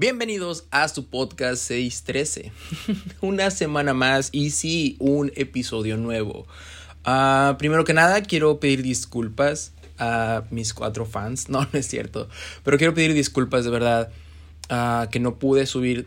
[0.00, 2.52] Bienvenidos a su podcast 613.
[3.20, 6.46] Una semana más y sí, un episodio nuevo.
[7.04, 11.48] Ah, primero que nada, quiero pedir disculpas a mis cuatro fans.
[11.48, 12.28] No, no es cierto.
[12.62, 14.12] Pero quiero pedir disculpas de verdad
[14.70, 16.06] ah, que no pude subir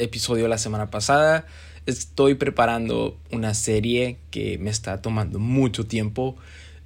[0.00, 1.46] episodio la semana pasada.
[1.86, 6.36] Estoy preparando una serie que me está tomando mucho tiempo.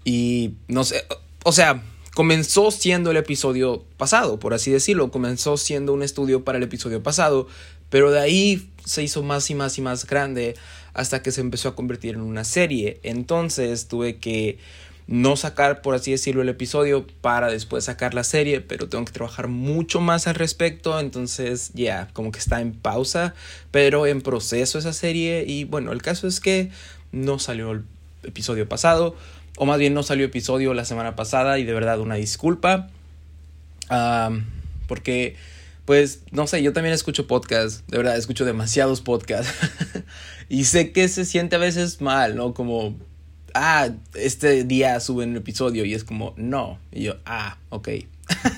[0.04, 1.02] Y no sé,
[1.44, 1.82] o sea,
[2.14, 5.10] comenzó siendo el episodio pasado, por así decirlo.
[5.10, 7.46] Comenzó siendo un estudio para el episodio pasado,
[7.90, 10.54] pero de ahí se hizo más y más y más grande
[10.94, 13.00] hasta que se empezó a convertir en una serie.
[13.02, 14.58] Entonces tuve que
[15.06, 19.12] no sacar, por así decirlo, el episodio para después sacar la serie, pero tengo que
[19.12, 21.00] trabajar mucho más al respecto.
[21.00, 23.34] Entonces, ya, como que está en pausa,
[23.70, 25.44] pero en proceso esa serie.
[25.46, 26.70] Y bueno, el caso es que
[27.10, 27.84] no salió el
[28.22, 29.16] episodio pasado
[29.62, 32.90] o más bien no salió episodio la semana pasada y de verdad una disculpa.
[34.88, 35.36] porque,
[35.84, 39.54] pues, no sé, yo también escucho podcasts, de verdad, escucho demasiados podcasts.
[40.48, 42.54] y sé que se siente a veces mal, ¿no?
[42.54, 42.96] Como,
[43.54, 46.80] ah, este día suben un episodio y es como, no.
[46.90, 47.88] Y yo, ah, ok.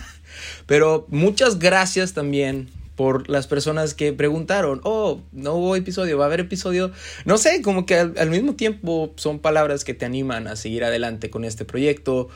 [0.67, 6.27] Pero muchas gracias también por las personas que preguntaron, oh, no hubo episodio, va a
[6.27, 6.93] haber episodio.
[7.25, 11.31] No sé, como que al, mismo tiempo son palabras que te animan a seguir adelante
[11.31, 12.29] con este proyecto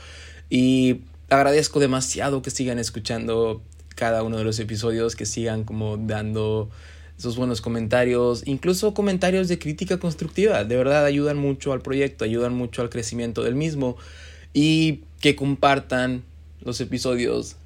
[0.51, 3.63] y agradezco demasiado que sigan escuchando
[3.95, 6.71] cada uno de los episodios, que sigan como dando
[7.19, 12.55] esos buenos comentarios, incluso comentarios de crítica constructiva, de verdad ayudan mucho al proyecto, ayudan
[12.55, 13.97] mucho al crecimiento del mismo
[14.55, 16.23] y que compartan
[16.61, 17.57] los episodios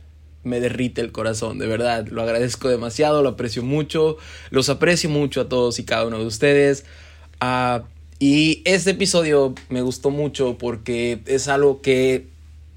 [0.44, 2.06] me derrite el corazón, de verdad.
[2.08, 4.16] Lo agradezco demasiado, lo aprecio mucho,
[4.50, 6.84] los aprecio mucho a todos y cada uno de ustedes.
[7.40, 7.84] Ah,
[8.18, 12.28] y este episodio me gustó mucho porque es algo que,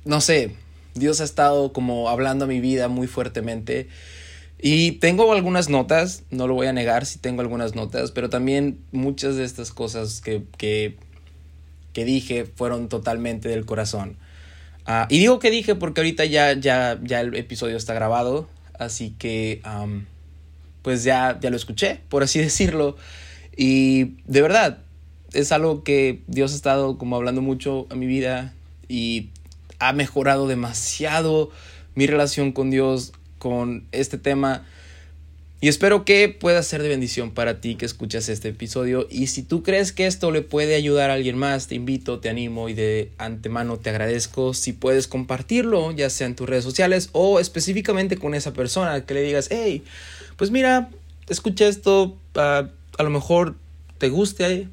[0.04, 0.56] no sé,
[0.96, 3.88] Dios ha estado como hablando a mi vida muy fuertemente.
[4.60, 8.80] Y tengo algunas notas, no lo voy a negar si tengo algunas notas, pero también
[8.92, 10.98] muchas de estas cosas que, que,
[11.94, 14.18] que dije fueron totalmente del corazón.
[14.86, 18.48] Ah, y digo que dije porque ahorita ya, ya, ya el episodio está grabado,
[18.78, 19.62] así que
[20.82, 22.96] pues ya, ya lo escuché, por así decirlo.
[23.58, 24.80] Y de verdad,
[25.34, 28.54] es algo que Dios ha estado como hablando mucho a mi vida
[28.88, 29.30] y
[29.80, 31.52] ha mejorado demasiado
[31.96, 34.66] mi relación con Dios con este tema.
[35.66, 39.08] Y espero que pueda ser de bendición para ti que escuchas este episodio.
[39.10, 42.30] Y si tú crees que esto le puede ayudar a alguien más, te invito, te
[42.30, 47.10] animo y de antemano te agradezco si puedes compartirlo, ya sea en tus redes sociales
[47.14, 49.84] o específicamente con esa persona que le digas, hey,
[50.38, 50.92] pues mira,
[51.30, 52.68] escucha esto, ah,
[53.00, 53.56] a lo mejor
[53.98, 54.68] te guste.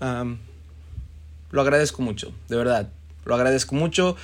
[0.00, 2.88] lo agradezco mucho, de verdad,
[3.26, 4.16] lo agradezco mucho.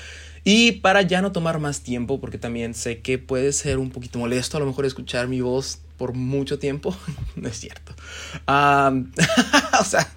[0.44, 4.18] Y para ya no tomar más tiempo, porque también sé que puede ser un poquito
[4.18, 6.94] molesto a lo mejor escuchar mi voz por mucho tiempo.
[7.36, 7.94] no es cierto.
[8.46, 10.12] o sea,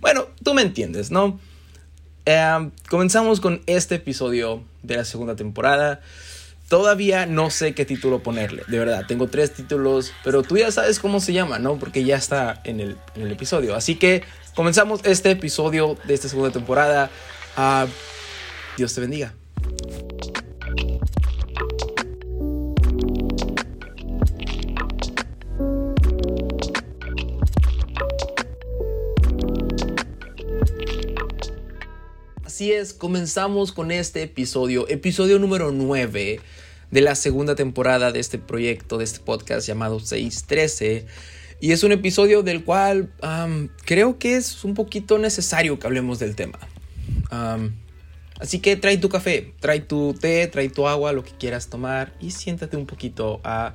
[0.00, 1.38] bueno, tú me entiendes, ¿no?
[2.88, 6.00] comenzamos con este episodio de la segunda temporada.
[6.68, 9.04] Todavía no sé qué título ponerle, de verdad.
[9.06, 11.78] Tengo tres títulos, pero tú ya sabes cómo se llama, ¿no?
[11.78, 13.76] Porque ya está en el, en el episodio.
[13.76, 14.24] Así que
[14.56, 17.10] comenzamos este episodio de esta segunda temporada.
[17.56, 17.86] Ah,
[18.76, 19.32] Dios te bendiga.
[32.56, 36.40] Así es, comenzamos con este episodio, episodio número 9
[36.90, 41.04] de la segunda temporada de este proyecto, de este podcast llamado 613.
[41.60, 43.10] Y es un episodio del cual
[43.84, 46.58] creo que es un poquito necesario que hablemos del tema.
[48.40, 52.12] Así que trae tu café, trae tu té, trae tu agua, lo que quieras tomar
[52.20, 53.74] y siéntate un poquito a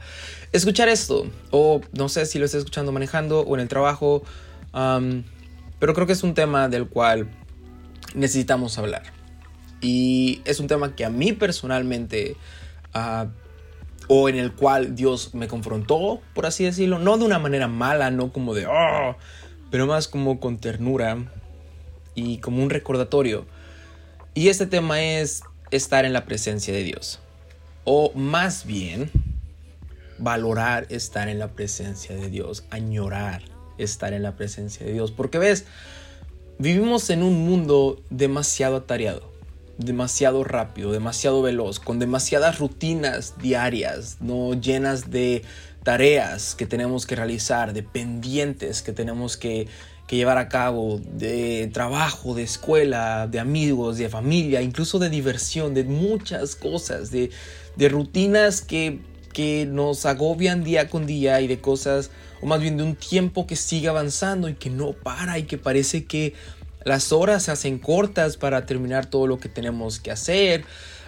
[0.52, 1.26] escuchar esto.
[1.52, 4.24] O no sé si lo estás escuchando manejando o en el trabajo.
[4.72, 7.30] pero creo que es un tema del cual
[8.14, 9.04] necesitamos hablar.
[9.82, 12.38] Y es un tema que a mí personalmente,
[12.94, 13.28] ah,
[14.08, 18.12] o en el cual Dios me confrontó, por así decirlo, no de una manera mala,
[18.12, 19.16] no como de, oh",
[19.72, 21.18] pero más como con ternura
[22.14, 23.46] y como un recordatorio.
[24.34, 27.20] Y este tema es estar en la presencia de Dios.
[27.84, 29.12] O más bien,
[30.18, 33.42] valorar estar en la presencia de Dios, añorar
[33.78, 35.12] estar en la presencia de Dios.
[35.12, 35.66] Porque ves,
[36.62, 39.32] Vivimos en un mundo demasiado atareado,
[39.80, 45.42] demasiado rápido, demasiado veloz, con demasiadas rutinas diarias, no llenas de
[45.82, 49.70] tareas que tenemos que realizar, de pendientes que tenemos que,
[50.16, 55.84] llevar a cabo, de trabajo, de escuela, de amigos, de familia, incluso de diversión, de
[55.84, 57.31] muchas cosas, de,
[57.90, 58.99] rutinas que
[59.31, 62.11] que nos agobian día con día y de cosas,
[62.41, 65.58] o más bien de un tiempo que sigue avanzando y que no para y que
[65.58, 66.34] parece que
[66.84, 70.66] las horas se hacen cortas para terminar todo lo que tenemos que hacer.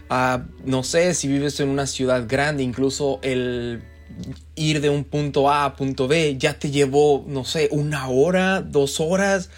[0.09, 3.83] Ah, no sé si vives en una ciudad grande, incluso el
[4.55, 8.61] ir de un punto A a punto B ya te llevó, no sé, una hora,
[8.61, 9.49] dos horas.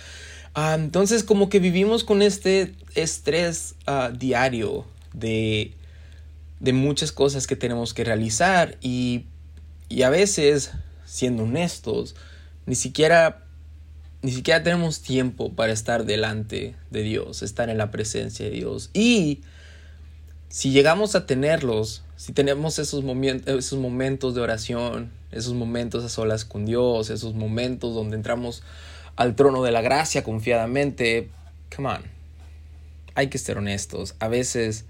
[0.53, 5.73] Ah, entonces como que vivimos con este estrés ah, diario de,
[6.59, 9.25] de muchas cosas que tenemos que realizar y,
[9.89, 10.71] y a veces,
[11.05, 12.15] siendo honestos,
[12.65, 13.45] ni siquiera
[14.25, 18.89] ni siquiera tenemos tiempo para estar delante de Dios, estar en la presencia de Dios.
[18.91, 19.41] Y
[20.49, 23.03] si llegamos a tenerlos, si tenemos esos,
[23.45, 28.63] esos momentos de oración, esos momentos a solas con Dios, esos momentos donde entramos
[29.15, 31.29] al trono de la gracia confiadamente,
[31.75, 32.01] come on,
[33.15, 34.15] hay que ser honestos.
[34.19, 34.85] A veces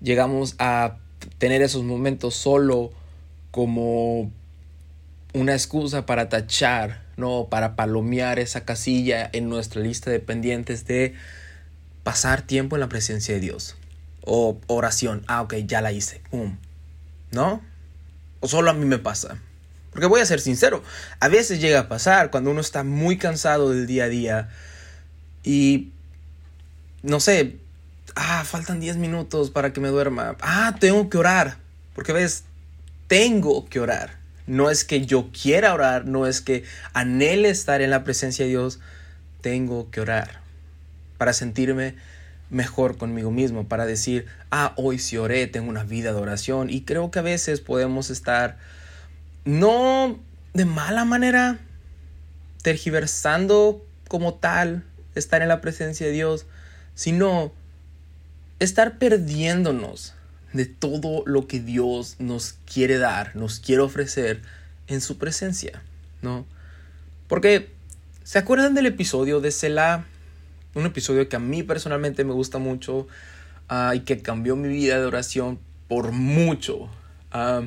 [0.00, 0.96] llegamos a
[1.38, 2.90] tener esos momentos solo
[3.50, 4.30] como
[5.34, 11.14] una excusa para tachar no para palomear esa casilla en nuestra lista de pendientes de
[12.02, 13.76] pasar tiempo en la presencia de Dios.
[14.26, 16.20] O oración, ah, ok, ya la hice,
[17.30, 17.62] ¿No?
[18.40, 19.38] O solo a mí me pasa.
[19.90, 20.82] Porque voy a ser sincero,
[21.20, 24.48] a veces llega a pasar cuando uno está muy cansado del día a día
[25.42, 25.92] y,
[27.02, 27.56] no sé,
[28.14, 30.36] ah, faltan 10 minutos para que me duerma.
[30.40, 31.56] Ah, tengo que orar.
[31.94, 32.44] Porque ves,
[33.06, 34.18] tengo que orar.
[34.46, 38.50] No es que yo quiera orar, no es que anhele estar en la presencia de
[38.50, 38.80] Dios.
[39.40, 40.40] Tengo que orar
[41.16, 41.94] para sentirme
[42.50, 46.70] mejor conmigo mismo, para decir, ah, hoy sí oré, tengo una vida de oración.
[46.70, 48.58] Y creo que a veces podemos estar,
[49.44, 50.18] no
[50.54, 51.58] de mala manera,
[52.62, 54.84] tergiversando como tal,
[55.14, 56.46] estar en la presencia de Dios,
[56.94, 57.52] sino
[58.58, 60.14] estar perdiéndonos
[60.52, 64.40] de todo lo que Dios nos quiere dar, nos quiere ofrecer
[64.86, 65.82] en su presencia,
[66.22, 66.46] ¿no?
[67.28, 67.70] Porque,
[68.24, 70.06] ¿se acuerdan del episodio de Selah?
[70.76, 73.08] Un episodio que a mí personalmente me gusta mucho
[73.68, 75.58] ah, y que cambió mi vida de oración
[75.88, 76.88] por mucho.
[77.32, 77.62] Ah,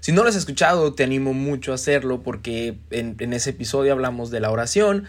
[0.00, 3.92] si no lo has escuchado, te animo mucho a hacerlo porque en, en ese episodio
[3.92, 5.06] hablamos de la oración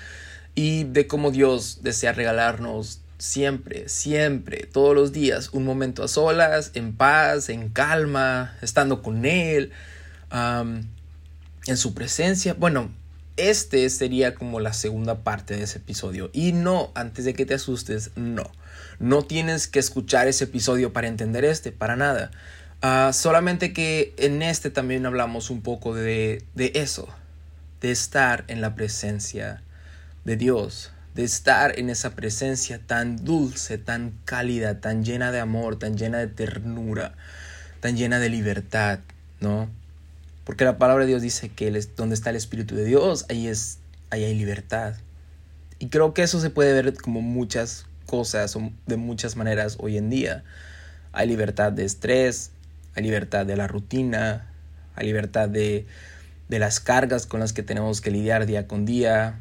[0.55, 6.71] y de cómo Dios desea regalarnos siempre, siempre, todos los días, un momento a solas,
[6.75, 9.71] en paz, en calma, estando con Él,
[10.31, 12.53] en su presencia.
[12.53, 12.89] Bueno,
[13.37, 16.29] este sería como la segunda parte de ese episodio.
[16.33, 18.51] Y no, antes de que te asustes, no.
[18.99, 22.31] No tienes que escuchar ese episodio para entender este, para nada.
[22.81, 27.07] Ah, solamente que en este también hablamos un poco de, de eso,
[27.81, 29.63] de estar en la presencia
[30.25, 35.77] de Dios, de estar en esa presencia tan dulce, tan cálida, tan llena de amor,
[35.79, 37.15] tan llena de ternura,
[37.79, 38.99] tan llena de libertad,
[39.39, 39.69] ¿no?
[40.43, 43.79] Porque la palabra de Dios dice que donde está el Espíritu de Dios, ahí, es,
[44.09, 44.95] ahí hay libertad.
[45.79, 50.09] Y creo que eso se puede ver como muchas cosas de muchas maneras hoy en
[50.09, 50.43] día.
[51.11, 52.51] Hay libertad de estrés,
[52.95, 54.47] hay libertad de la rutina,
[54.95, 55.85] hay libertad de,
[56.49, 59.39] de las cargas con las que tenemos que lidiar día con día,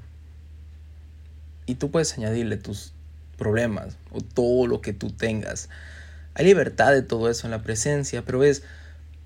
[1.67, 2.93] y tú puedes añadirle tus
[3.37, 5.69] problemas o todo lo que tú tengas.
[6.35, 8.63] Hay libertad de todo eso en la presencia, pero es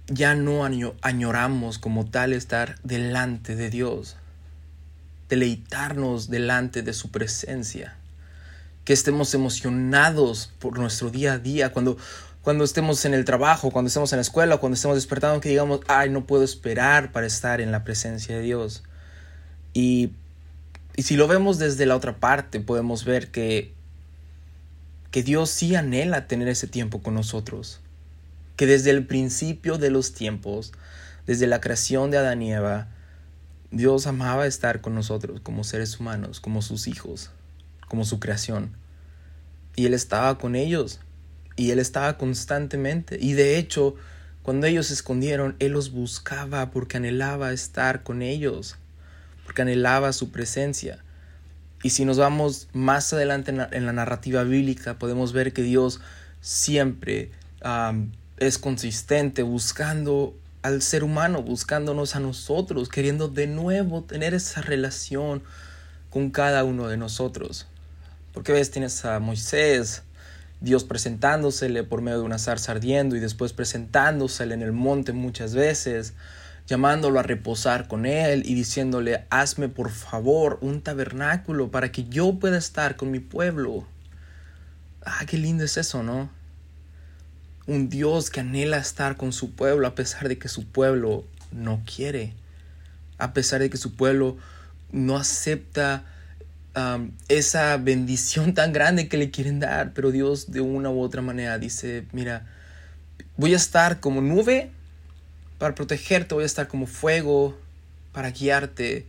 [0.09, 0.65] ya no
[1.03, 4.17] añoramos como tal estar delante de Dios,
[5.29, 7.97] deleitarnos delante de su presencia,
[8.85, 11.97] que estemos emocionados por nuestro día a día, cuando,
[12.43, 15.81] cuando estemos en el trabajo, cuando estemos en la escuela, cuando estemos despertando, que digamos,
[15.89, 18.85] ay, no puedo esperar para estar en la presencia de Dios.
[19.73, 20.13] Y
[20.97, 23.75] y si lo vemos desde la otra parte, podemos ver que,
[25.11, 27.81] que Dios sí anhela tener ese tiempo con nosotros.
[28.57, 30.73] Que desde el principio de los tiempos,
[31.27, 32.89] desde la creación de Adán y Eva,
[33.71, 37.31] Dios amaba estar con nosotros como seres humanos, como sus hijos,
[37.89, 38.77] como su creación.
[39.75, 41.01] Y Él estaba con ellos.
[41.57, 43.19] Y Él estaba constantemente.
[43.21, 43.95] Y de hecho,
[44.43, 48.77] cuando ellos se escondieron, Él los buscaba porque anhelaba estar con ellos
[49.47, 50.99] porque anhelaba su presencia.
[51.83, 56.01] Y si nos vamos más adelante en la, narrativa bíblica, podemos ver que Dios
[56.41, 57.31] siempre
[58.39, 65.43] es consistente buscando al ser humano, buscándonos a nosotros, queriendo de nuevo tener esa relación
[66.11, 67.67] con cada uno de nosotros.
[68.35, 70.03] Porque ves, tienes a Moisés,
[70.61, 75.55] Dios presentándosele por medio de una zarza ardiendo y después presentándosele en el monte muchas
[75.55, 76.15] veces
[76.67, 82.39] llamándolo a reposar con él y diciéndole, hazme por favor un tabernáculo para que yo
[82.39, 83.87] pueda estar con mi pueblo.
[85.05, 86.29] Ah, qué lindo es eso, ¿no?
[87.67, 91.83] Un Dios que anhela estar con su pueblo a pesar de que su pueblo no
[91.85, 92.35] quiere,
[93.19, 94.37] a pesar de que su pueblo
[94.93, 96.05] no acepta
[97.29, 101.59] esa bendición tan grande que le quieren dar, pero Dios de una u otra manera
[101.59, 102.47] dice, mira,
[103.39, 104.71] voy a estar como nube
[105.59, 107.59] para protegerte, voy a estar como fuego
[108.13, 109.07] para guiarte,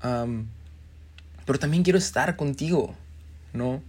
[0.00, 2.94] pero también quiero estar contigo,
[3.52, 3.82] ¿no?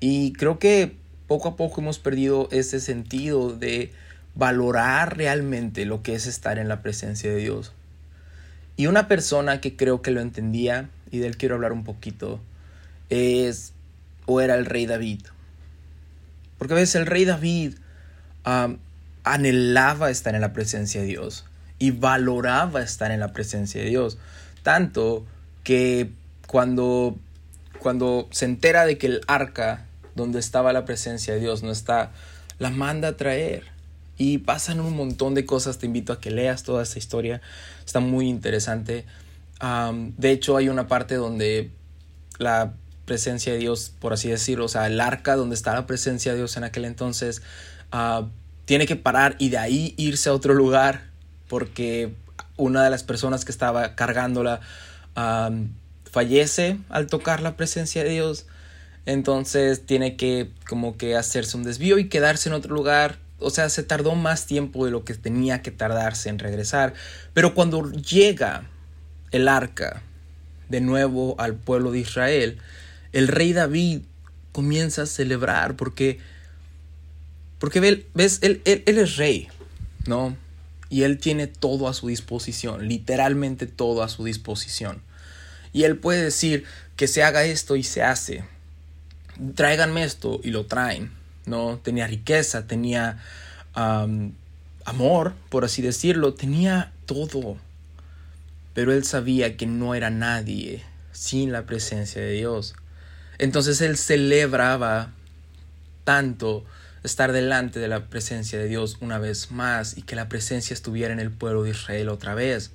[0.00, 0.96] Y creo que
[1.32, 3.90] poco a poco hemos perdido ese sentido de
[4.34, 7.72] valorar realmente lo que es estar en la presencia de Dios.
[8.76, 12.38] Y una persona que creo que lo entendía y del quiero hablar un poquito
[13.08, 13.72] es
[14.26, 15.22] o era el rey David.
[16.58, 17.76] Porque a veces el rey David
[19.24, 21.46] anhelaba estar en la presencia de Dios
[21.78, 24.18] y valoraba estar en la presencia de Dios.
[24.62, 25.24] Tanto
[25.64, 26.10] que
[26.46, 27.16] cuando,
[27.78, 32.12] cuando se entera de que el arca donde estaba la presencia de Dios no está,
[32.58, 33.64] la manda a traer.
[34.18, 35.78] Y pasan un montón de cosas.
[35.78, 37.40] Te invito a que leas toda esta historia.
[37.84, 39.04] Está muy interesante.
[40.16, 41.70] de hecho, hay una parte donde
[42.38, 46.32] la presencia de Dios, por así decirlo, o sea, el arca donde está la presencia
[46.32, 47.42] de Dios en aquel entonces,
[47.90, 48.28] ah,
[48.64, 51.10] tiene que parar y de ahí irse a otro lugar
[51.48, 52.14] porque
[52.56, 54.60] una de las personas que estaba cargándola
[56.10, 58.46] fallece al tocar la presencia de Dios.
[59.06, 63.68] Entonces tiene que como que hacerse un desvío y quedarse en otro lugar o sea,
[63.68, 66.94] se tardó más tiempo de lo que tenía que tardarse en regresar.
[67.34, 68.64] Pero cuando llega
[69.30, 70.02] el arca
[70.68, 72.58] de nuevo al pueblo de Israel,
[73.12, 74.02] el rey David
[74.52, 76.18] comienza a celebrar porque,
[77.58, 77.80] porque
[78.14, 79.48] ves, él, es rey,
[80.06, 80.36] ¿no?
[80.88, 85.02] Y él tiene todo a su disposición, literalmente todo a su disposición.
[85.72, 86.64] Y él puede decir
[86.96, 88.44] que se haga esto y se hace.
[89.54, 91.78] Tráiganme esto y lo traen ¿no?
[91.82, 93.18] Tenía riqueza, tenía
[94.84, 97.56] amor, por así decirlo, tenía todo.
[98.74, 102.74] Pero él sabía que no era nadie sin la presencia de Dios.
[103.38, 105.12] Entonces él celebraba
[106.04, 106.64] tanto
[107.02, 111.12] estar delante de la presencia de Dios una vez más y que la presencia estuviera
[111.12, 112.70] en el pueblo de Israel otra vez.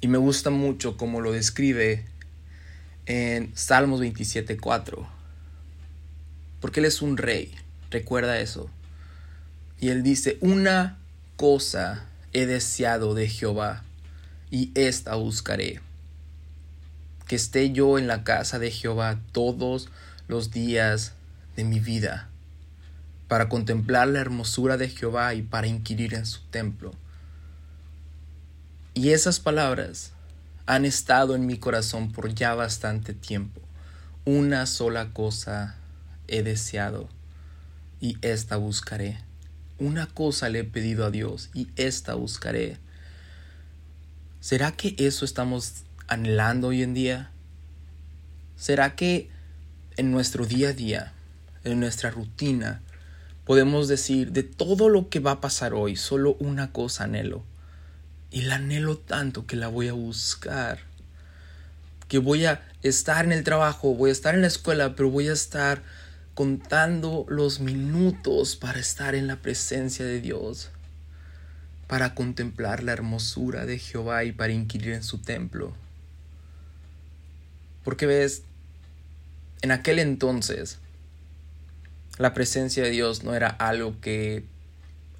[0.00, 2.04] Y me gusta mucho como lo describe
[3.06, 5.13] en Salmos 27.4
[6.64, 7.54] porque Él es un rey.
[7.90, 8.70] Recuerda eso.
[9.78, 10.96] Y Él dice, una
[11.36, 13.84] cosa he deseado de Jehová,
[14.50, 15.82] y esta buscaré,
[17.26, 19.90] que esté yo en la casa de Jehová todos
[20.26, 21.12] los días
[21.54, 22.30] de mi vida,
[23.28, 26.92] para contemplar la hermosura de Jehová y para inquirir en su templo.
[28.94, 30.12] Y esas palabras
[30.64, 33.60] han estado en mi corazón por ya bastante tiempo.
[34.24, 35.76] Una sola cosa
[36.28, 37.08] he deseado
[38.00, 39.18] y esta buscaré.
[39.78, 42.78] Una cosa le he pedido a Dios y esta buscaré.
[44.40, 47.30] ¿Será que eso estamos anhelando hoy en día?
[48.56, 49.30] ¿Será que
[49.96, 51.12] en nuestro día a día,
[51.64, 52.82] en nuestra rutina,
[53.46, 57.42] podemos decir de todo lo que va a pasar hoy, solo una cosa anhelo?
[58.30, 60.80] Y la anhelo tanto que la voy a buscar.
[62.08, 65.28] Que voy a estar en el trabajo, voy a estar en la escuela, pero voy
[65.28, 65.82] a estar
[66.34, 70.70] contando los minutos para estar en la presencia de Dios,
[71.86, 75.72] para contemplar la hermosura de Jehová y para inquirir en su templo.
[77.84, 78.42] Porque ves,
[79.62, 80.78] en aquel entonces
[82.18, 84.44] la presencia de Dios no era algo que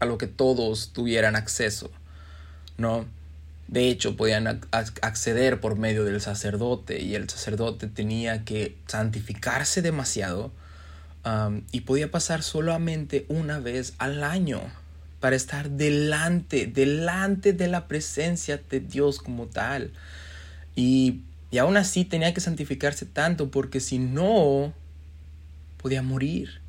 [0.00, 1.90] a lo que todos tuvieran acceso,
[2.76, 3.06] ¿no?
[3.68, 10.52] De hecho, podían acceder por medio del sacerdote y el sacerdote tenía que santificarse demasiado
[11.72, 14.60] y podía pasar solamente una vez al año
[15.20, 19.92] para estar delante, delante de la presencia de Dios como tal.
[20.76, 24.74] Y, y aún así tenía que santificarse tanto porque si no,
[25.78, 26.60] podía morir.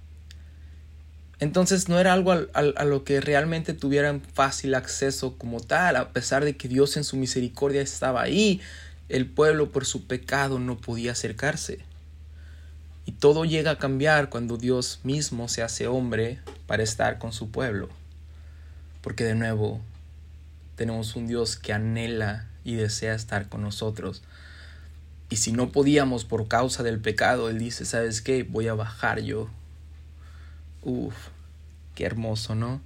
[1.39, 6.13] Entonces no era algo a, a, lo que realmente tuvieran fácil acceso como tal, a
[6.13, 8.61] pesar de que Dios en su misericordia estaba ahí,
[9.09, 11.79] el pueblo por su pecado no podía acercarse.
[13.05, 17.51] Y todo llega a cambiar cuando Dios mismo se hace hombre para estar con su
[17.51, 17.89] pueblo.
[19.01, 19.79] Porque de nuevo
[20.75, 24.23] tenemos un Dios que anhela y desea estar con nosotros.
[25.29, 28.43] Y si no podíamos por causa del pecado, Él dice, ¿sabes qué?
[28.43, 29.49] Voy a bajar yo.
[30.81, 31.15] Uf,
[31.93, 32.81] qué hermoso, ¿no?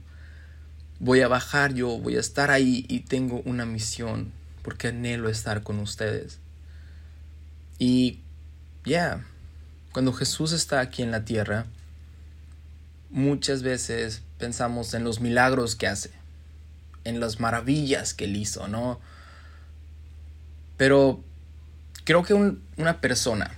[1.00, 4.34] Voy a bajar yo, voy a estar ahí y tengo una misión
[4.64, 6.40] porque anhelo estar con ustedes.
[7.78, 8.20] Y
[8.84, 9.26] ya,
[9.92, 11.66] cuando Jesús está aquí en la tierra,
[13.10, 16.12] muchas veces pensamos en los milagros que hace,
[17.04, 19.00] en las maravillas que él hizo, ¿no?
[20.78, 21.24] Pero
[22.06, 23.52] creo que una persona,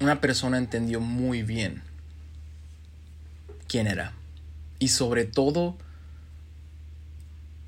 [0.00, 1.82] una persona entendió muy bien
[3.68, 4.12] quién era.
[4.78, 5.78] Y sobre todo,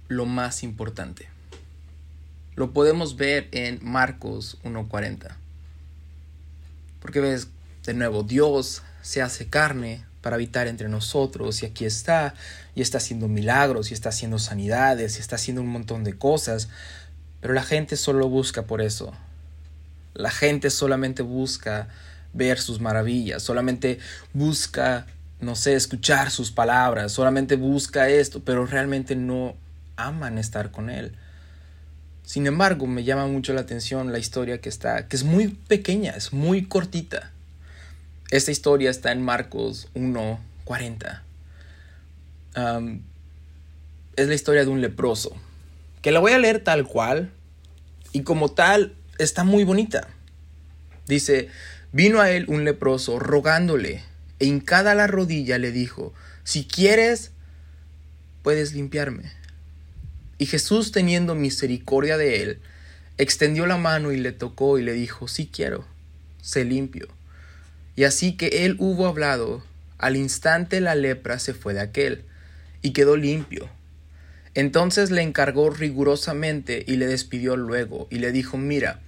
[0.09, 1.29] lo más importante.
[2.55, 5.37] Lo podemos ver en Marcos 1.40.
[7.07, 7.47] Porque ves,
[7.85, 12.35] de nuevo, Dios se hace carne para habitar entre nosotros y aquí está,
[12.75, 16.69] y está haciendo milagros, y está haciendo sanidades, y está haciendo un montón de cosas,
[17.41, 19.13] pero la gente solo busca por eso.
[20.15, 21.87] La gente solamente busca
[22.33, 24.01] ver sus maravillas, solamente
[24.33, 25.07] busca,
[25.39, 29.55] no sé, escuchar sus palabras, solamente busca esto, pero realmente no
[29.95, 31.15] aman estar con Él.
[32.27, 36.11] Sin embargo, me llama mucho la atención la historia que está, que es muy pequeña,
[36.11, 37.31] es muy cortita.
[38.33, 41.23] Esta historia está en Marcos 1.40.
[44.17, 45.37] es la historia de un leproso,
[46.03, 47.31] que la voy a leer tal cual,
[48.11, 50.09] y como tal está muy bonita.
[51.07, 51.49] Dice,
[51.93, 54.03] vino a él un leproso rogándole,
[54.41, 57.31] e hincada la rodilla le dijo, si quieres,
[58.43, 59.31] puedes limpiarme.
[60.39, 62.59] Y Jesús, teniendo misericordia de él,
[63.19, 65.87] extendió la mano y le tocó y le dijo, sí quiero,
[66.43, 67.09] sé limpio.
[67.95, 69.65] Y así que él hubo hablado,
[69.99, 72.25] al instante la lepra se fue de aquel,
[72.83, 73.71] y quedó limpio.
[74.55, 79.01] Entonces le encargó rigurosamente y le despidió luego, y le dijo, mira,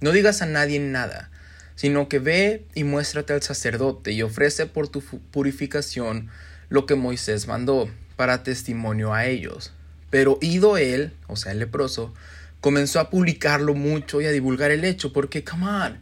[0.00, 1.30] no digas a nadie nada,
[1.76, 6.28] sino que ve y muéstrate al sacerdote y ofrece por tu purificación
[6.68, 9.72] lo que Moisés mandó, para testimonio a ellos.
[10.12, 12.12] Pero ido él, o sea, el leproso,
[12.60, 16.00] comenzó a publicarlo mucho y a divulgar el hecho, porque, come on,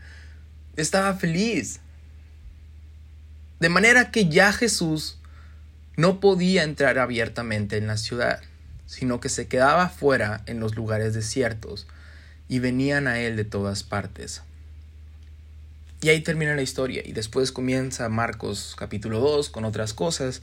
[0.75, 1.79] estaba feliz,
[3.61, 5.17] de manera que ya Jesús
[5.97, 8.41] no podía entrar abiertamente en la ciudad,
[8.85, 11.87] sino que se quedaba fuera en los lugares desiertos,
[12.49, 14.43] y venían a él de todas partes.
[16.03, 20.43] Y ahí termina la historia, y después comienza Marcos capítulo 2 con otras cosas.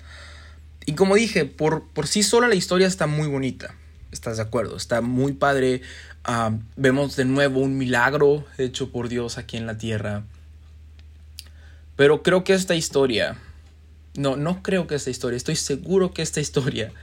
[0.88, 3.76] Y como dije, por, por sí sola la historia está muy bonita.
[4.14, 4.78] ¿Estás de acuerdo?
[4.78, 5.82] Está muy padre.
[6.24, 10.24] Ah, vemos de nuevo un milagro hecho por Dios aquí en la tierra.
[11.98, 13.38] Pero creo que esta historia,
[14.16, 16.94] no, no creo que esta historia, estoy seguro que esta historia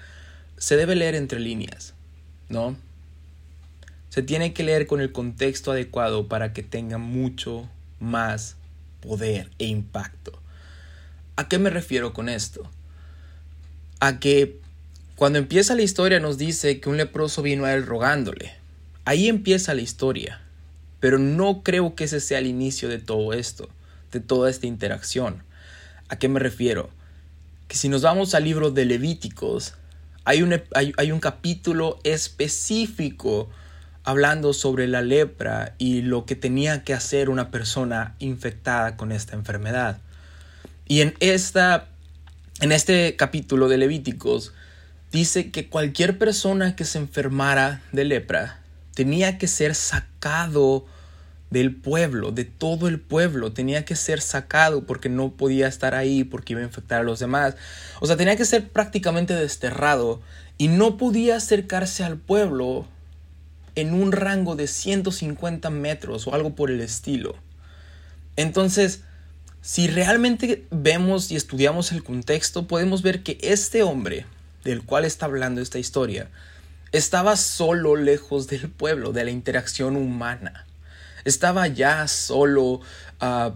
[0.57, 1.93] se debe leer entre líneas,
[2.49, 2.79] ¿no?
[4.09, 7.69] Se tiene que leer con el contexto adecuado para que tenga mucho
[8.01, 8.57] más
[9.03, 10.41] poder e impacto.
[11.37, 12.71] ¿A qué me refiero con esto?
[14.05, 14.59] A que
[15.17, 18.53] cuando empieza la historia nos dice que un leproso vino a él rogándole.
[19.05, 20.41] Ahí empieza la historia.
[21.01, 23.69] Pero no creo que ese sea el inicio de todo esto
[24.15, 25.43] de toda esta interacción.
[26.09, 26.89] ¿A qué me refiero?
[27.69, 29.75] Que si nos vamos al libro de Levíticos,
[30.25, 33.51] hay un, hay, un capítulo específico
[34.05, 39.35] hablando sobre la lepra y lo que tenía que hacer una persona infectada con esta
[39.35, 39.99] enfermedad.
[40.87, 41.89] Y en, esta,
[42.65, 44.55] en este capítulo de Levíticos
[45.13, 48.63] dice que cualquier persona que se enfermara de lepra
[48.95, 50.87] tenía que ser sacado
[51.51, 53.53] del pueblo, de todo el pueblo.
[53.53, 57.19] Tenía que ser sacado porque no podía estar ahí, porque iba a infectar a los
[57.19, 57.55] demás.
[58.01, 60.23] O sea, tenía que ser prácticamente desterrado
[60.57, 62.87] y no podía acercarse al pueblo
[63.75, 67.37] en un rango de 150 metros o algo por el estilo.
[68.37, 69.03] Entonces,
[69.65, 74.27] si realmente vemos y estudiamos el contexto, podemos ver que este hombre
[74.63, 76.29] del cual está hablando esta historia
[76.93, 80.67] estaba solo lejos del pueblo, de la interacción humana
[81.25, 82.81] estaba ya solo,
[83.21, 83.53] ah,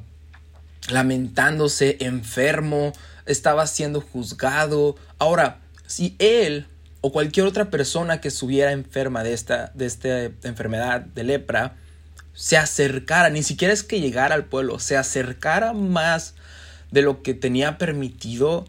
[0.91, 2.93] lamentándose, enfermo,
[3.27, 4.97] estaba siendo juzgado.
[5.19, 6.67] Ahora, si él
[7.01, 11.77] o cualquier otra persona que estuviera enferma de esta, de esta enfermedad de lepra,
[12.39, 16.35] se acercara, ni siquiera es que llegara al pueblo, se acercara más
[16.93, 18.65] de lo que tenía permitido,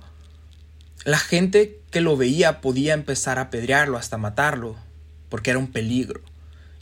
[1.06, 4.76] la gente que lo veía podía empezar a apedrearlo hasta matarlo,
[5.30, 6.22] porque era un peligro.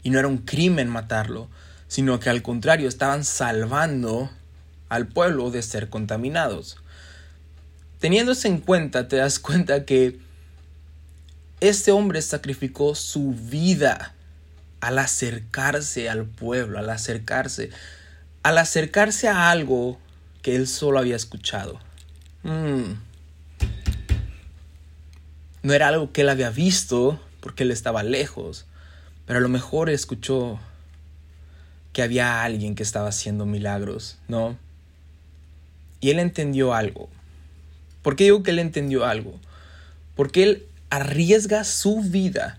[0.02, 1.50] Y no era un crimen matarlo,
[1.88, 4.30] sino que al contrario estaban salvando
[4.88, 6.78] al pueblo de ser contaminados.
[8.00, 10.18] Teniendo eso en cuenta, te das cuenta que
[11.60, 14.14] este hombre sacrificó su vida
[14.80, 17.70] al acercarse al pueblo, al acercarse,
[18.42, 19.98] al acercarse a algo
[20.42, 21.80] que él solo había escuchado.
[22.42, 22.92] Mm.
[25.62, 28.66] No era algo que él había visto porque él estaba lejos,
[29.26, 30.58] pero a lo mejor escuchó
[31.92, 34.56] que había alguien que estaba haciendo milagros, ¿no?
[36.00, 37.08] Y él entendió algo.
[38.02, 39.38] ¿Por qué digo que él entendió algo?
[40.14, 42.58] Porque él arriesga su vida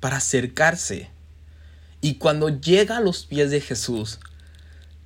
[0.00, 1.08] para acercarse.
[2.02, 4.18] Y cuando llega a los pies de Jesús,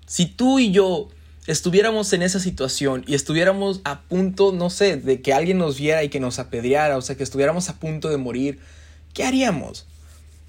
[0.06, 1.10] si tú y yo
[1.46, 6.02] estuviéramos en esa situación y estuviéramos a punto, no sé, de que alguien nos viera
[6.02, 8.60] y que nos apedreara, o sea, que estuviéramos a punto de morir,
[9.12, 9.86] ¿qué haríamos?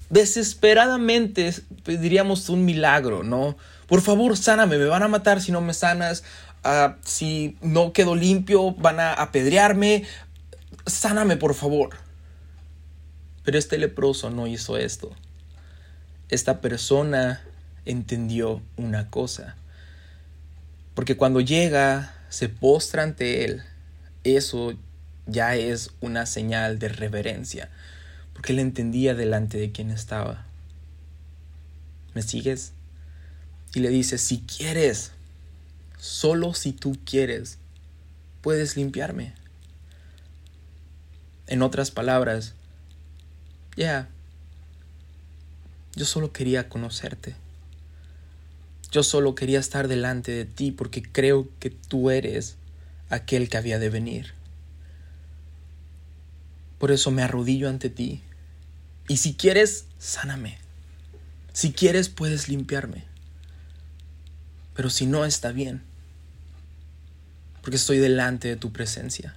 [0.08, 3.58] Desesperadamente pediríamos un milagro, ¿no?
[3.86, 6.24] Por favor, sáname, me van a matar si no me sanas,
[6.64, 10.04] uh, si no quedo limpio, van a apedrearme,
[10.86, 11.90] sáname, por favor.
[13.44, 15.10] Pero este leproso no hizo esto.
[16.28, 17.42] Esta persona
[17.84, 19.56] entendió una cosa
[20.98, 23.62] porque cuando llega, se postra ante Él,
[24.24, 24.76] eso
[25.28, 27.70] ya es una señal de reverencia,
[28.32, 30.44] porque Él entendía delante de quién estaba.
[32.14, 32.72] ¿Me sigues?
[33.76, 35.12] Y le dice, si quieres,
[35.98, 37.58] solo si tú quieres,
[38.40, 39.34] puedes limpiarme.
[41.46, 42.54] En otras palabras,
[43.76, 44.08] ya,
[45.98, 47.34] yo solo quería conocerte.
[48.92, 52.56] Yo solo quería estar delante de ti porque creo que tú eres
[53.10, 54.32] aquel que había de venir.
[56.78, 58.22] Por eso me arrodillo ante ti.
[59.08, 60.58] Y si quieres, sáname.
[61.52, 63.04] Si quieres, puedes limpiarme.
[64.74, 65.82] Pero si no, está bien.
[67.60, 69.34] Porque estoy delante de tu presencia.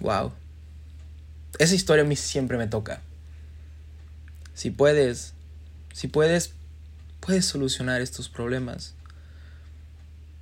[0.00, 0.32] Wow.
[1.60, 3.02] Esa historia a mí siempre me toca.
[4.54, 5.34] Si puedes,
[5.92, 6.54] si puedes,
[7.20, 8.94] puedes solucionar estos problemas.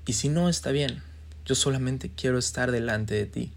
[0.07, 1.03] Y si no, está bien.
[1.45, 3.53] Yo solamente quiero estar delante de ti.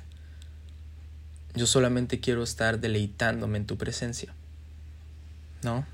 [1.54, 4.34] Yo solamente quiero estar deleitándome en tu presencia.
[5.62, 5.86] ¿No?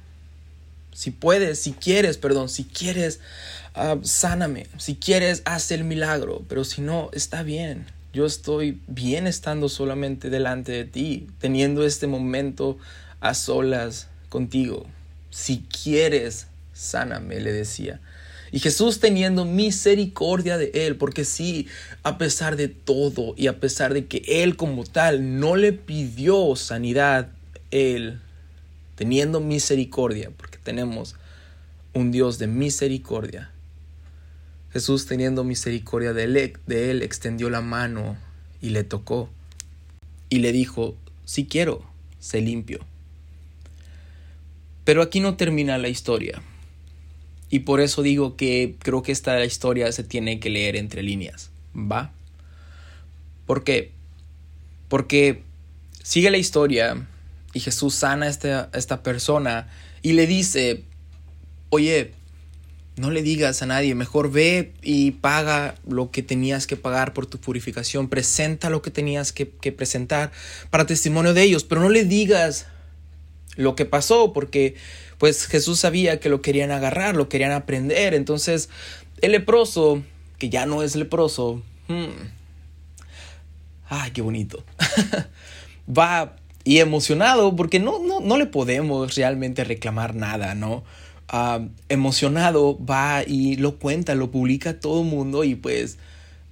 [0.94, 3.20] Si puedes, si quieres, perdón, si quieres,
[3.74, 4.68] ah, sáname.
[4.78, 6.46] Si quieres, haz el milagro.
[6.48, 7.97] Pero si no, está bien.
[8.18, 12.80] Yo estoy bien estando solamente delante de ti, teniendo este momento
[13.20, 14.88] a solas contigo.
[15.30, 18.00] Si quieres, sáname, le decía.
[18.52, 21.68] Y Jesús teniendo misericordia de él, porque sí,
[22.02, 26.56] a pesar de todo y a pesar de que él como tal no le pidió
[26.56, 27.30] sanidad,
[27.70, 28.20] él
[28.96, 31.16] teniendo misericordia, porque tenemos
[31.94, 33.52] un Dios de misericordia.
[34.72, 38.18] Jesús teniendo misericordia de él, de él extendió la mano
[38.62, 39.30] y le tocó
[40.30, 41.84] y le dijo, si quiero,
[42.20, 42.80] sé limpio.
[44.84, 46.42] Pero aquí no termina la historia.
[47.50, 51.50] Y por eso digo que creo que esta historia se tiene que leer entre líneas.
[51.76, 52.12] ¿Va?
[53.46, 53.92] ¿Por qué?
[54.90, 55.44] Porque
[56.04, 57.08] sigue la historia
[57.54, 59.70] y Jesús sana a esta, esta persona
[60.02, 60.84] y le dice,
[61.70, 62.14] oye,
[62.98, 67.28] no le digas a nadie, mejor ve y paga lo que tenías que pagar por
[67.28, 70.32] tu purificación, presenta lo que tenías que, presentar
[70.72, 72.66] para testimonio de ellos, pero no le digas
[73.56, 74.76] lo que pasó, porque
[75.20, 78.16] pues Jesús sabía que lo querían agarrar, lo querían aprender.
[78.16, 78.70] Entonces,
[79.22, 80.02] el leproso,
[80.40, 82.06] que ya no es leproso, hmm,
[83.90, 84.64] ay, qué bonito,
[85.88, 90.84] va y emocionado, porque no, no, no le podemos realmente reclamar nada, ¿no?
[91.90, 95.98] Emocionado va y lo cuenta, lo publica todo el mundo y pues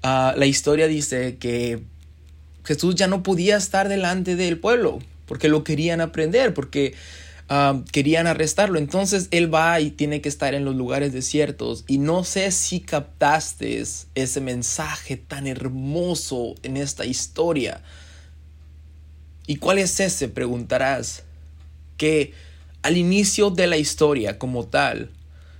[0.03, 1.81] ah, la historia dice que
[2.65, 6.93] Jesús ya no podía estar delante del pueblo porque lo querían aprender, porque
[7.91, 8.79] querían arrestarlo.
[8.79, 11.83] Entonces él va y tiene que estar en los lugares desiertos.
[11.87, 13.83] Y no sé si captaste
[14.15, 17.81] ese mensaje tan hermoso en esta historia.
[19.47, 20.27] ¿Y cuál es ese?
[20.27, 21.23] Preguntarás.
[21.97, 22.33] Que
[22.85, 25.09] al inicio de la historia como tal,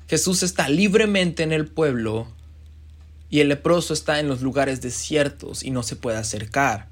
[0.07, 2.27] Jesús está libremente en el pueblo
[3.31, 6.87] y el leproso está en los lugares desiertos y no se puede acercar.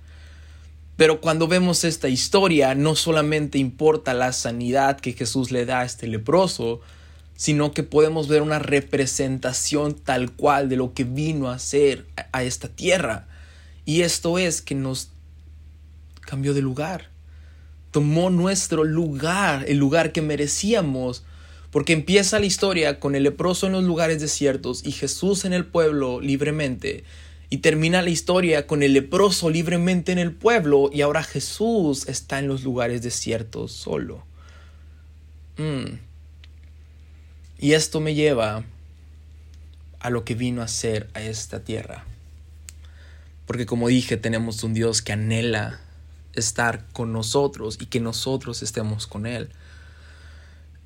[0.98, 5.86] Pero cuando vemos esta historia, no solamente importa la sanidad que Jesús le da a
[5.86, 6.82] este leproso,
[7.36, 12.41] sino que podemos ver una representación tal cual de lo que vino a hacer a
[12.41, 13.28] esta tierra.
[13.86, 15.12] Y esto es que nos
[16.22, 17.12] cambió de lugar.
[17.94, 21.24] Tomó nuestro lugar, el lugar que merecíamos,
[21.70, 25.68] porque empieza la historia con el leproso en los lugares desiertos y Jesús en el
[25.68, 27.04] pueblo libremente.
[27.52, 32.40] Y termina la historia con el leproso libremente en el pueblo y ahora Jesús está
[32.40, 34.26] en los lugares desiertos solo.
[35.58, 36.00] Mm.
[37.60, 38.64] Y esto me lleva
[40.00, 42.06] a lo que vino a ser a esta tierra.
[43.46, 45.80] Porque como dije, tenemos un Dios que anhela
[46.34, 49.50] estar con nosotros y que nosotros estemos con Él.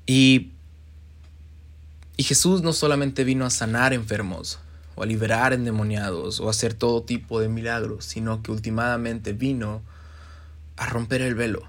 [0.06, 0.52] Y,
[2.16, 4.58] y Jesús no solamente vino a sanar enfermos,
[4.98, 9.80] o a liberar endemoniados o a hacer todo tipo de milagros, sino que últimamente vino
[10.76, 11.62] a romper el velo,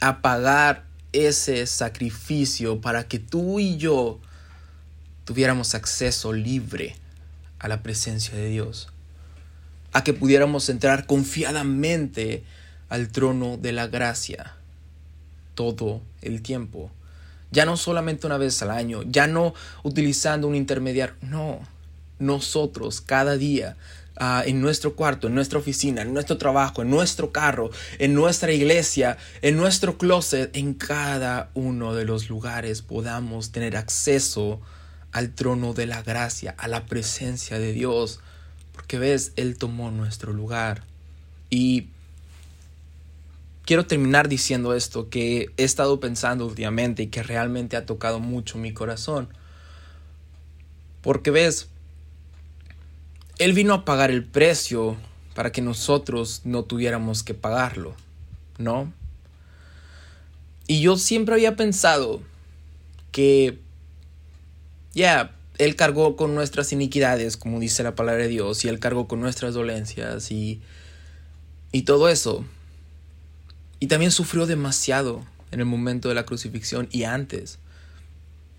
[0.00, 4.20] a pagar ese sacrificio para que tú y yo
[5.24, 6.96] tuviéramos acceso libre
[7.58, 8.88] a la presencia de Dios,
[9.92, 12.42] a que pudiéramos entrar confiadamente
[12.88, 14.54] al trono de la gracia
[15.54, 16.90] todo el tiempo.
[17.50, 21.60] Ya no solamente una vez al año, ya no utilizando un intermediario, no,
[22.18, 23.76] nosotros cada día
[24.16, 28.52] ah, en nuestro cuarto, en nuestra oficina, en nuestro trabajo, en nuestro carro, en nuestra
[28.52, 34.60] iglesia, en nuestro closet, en cada uno de los lugares podamos tener acceso
[35.12, 38.20] al trono de la gracia, a la presencia de Dios,
[38.78, 40.84] porque ves, Él tomó nuestro lugar.
[41.50, 41.88] Y
[43.64, 48.56] quiero terminar diciendo esto que he estado pensando últimamente y que realmente ha tocado mucho
[48.56, 49.30] mi corazón.
[51.02, 51.66] Porque ves,
[53.40, 54.96] Él vino a pagar el precio
[55.34, 57.96] para que nosotros no tuviéramos que pagarlo,
[58.58, 58.92] ¿no?
[60.68, 62.22] Y yo siempre había pensado
[63.10, 63.58] que
[64.94, 69.08] ya, Él cargó con nuestras iniquidades, como dice la palabra de Dios, y Él cargó
[69.08, 70.62] con nuestras dolencias y,
[71.72, 72.44] y todo eso.
[73.80, 77.58] Y también sufrió demasiado en el momento de la crucifixión y antes.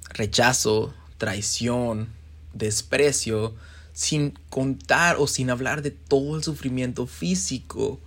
[0.09, 2.09] Rechazo, traición,
[2.53, 3.55] desprecio,
[3.93, 7.99] sin contar o sin hablar de todo el sufrimiento físico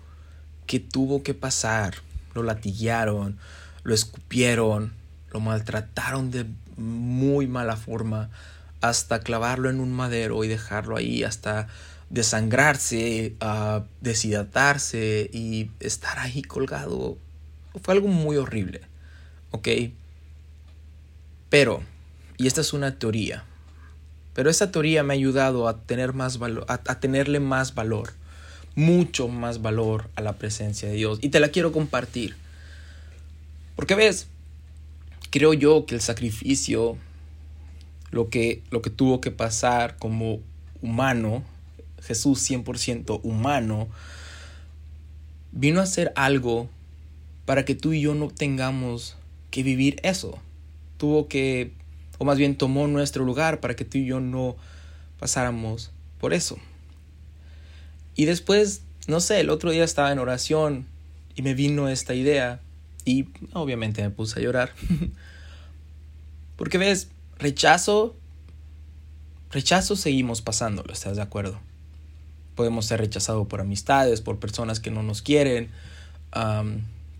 [0.66, 1.96] que tuvo que pasar.
[2.34, 3.38] Lo latiguearon,
[3.84, 4.92] lo escupieron,
[5.32, 8.30] lo maltrataron de muy mala forma
[8.82, 11.68] hasta clavarlo en un madero y dejarlo ahí hasta
[12.10, 17.16] desangrarse, uh, deshidratarse y estar ahí colgado.
[17.82, 18.82] Fue algo muy horrible,
[19.50, 19.68] ¿ok?
[21.48, 21.82] Pero,
[22.36, 23.44] y esta es una teoría,
[24.34, 28.12] pero esa teoría me ha ayudado a tener más a tenerle más valor,
[28.74, 31.18] mucho más valor a la presencia de Dios.
[31.22, 32.36] Y te la quiero compartir.
[33.76, 34.26] Porque ves,
[35.30, 36.96] creo yo que el sacrificio,
[38.12, 40.38] lo que, lo que tuvo que pasar como
[40.82, 41.42] humano,
[42.00, 43.88] Jesús 100% humano,
[45.50, 46.68] vino a hacer algo
[47.46, 49.16] para que tú y yo no tengamos
[49.50, 50.38] que vivir eso.
[50.98, 51.72] Tuvo que,
[52.18, 54.56] o más bien tomó nuestro lugar para que tú y yo no
[55.18, 56.58] pasáramos por eso.
[58.14, 60.86] Y después, no sé, el otro día estaba en oración
[61.34, 62.60] y me vino esta idea
[63.06, 64.72] y obviamente me puse a llorar.
[66.56, 67.08] Porque ves,
[67.42, 68.16] rechazo,
[69.50, 71.60] rechazo seguimos pasándolo, ¿estás de acuerdo?
[72.54, 75.70] Podemos ser rechazados por amistades, por personas que no nos quieren,